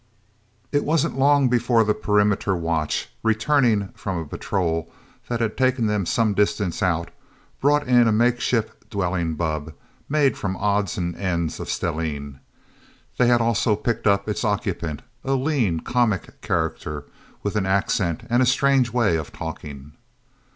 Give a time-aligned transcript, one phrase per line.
[0.71, 4.91] It wasn't long before the perimeter watch, returning from a patrol
[5.29, 7.11] that had taken them some distance out,
[7.59, 9.75] brought in a makeshift dwelling bubb
[10.09, 12.39] made from odds and ends of stellene.
[13.19, 17.05] They had also picked up its occupant, a lean comic character
[17.43, 19.91] with an accent and a strange way of talking.